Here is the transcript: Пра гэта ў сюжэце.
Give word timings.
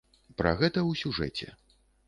Пра 0.41 0.53
гэта 0.61 0.79
ў 0.89 1.03
сюжэце. 1.03 1.47